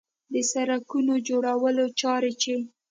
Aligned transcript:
د 0.33 0.35
سړکونو 0.51 1.13
جوړولو 1.27 1.85
چارې 2.01 2.31
چې 2.41 2.53